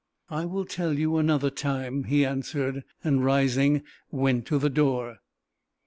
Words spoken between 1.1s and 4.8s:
another time," he answered, and rising, went to the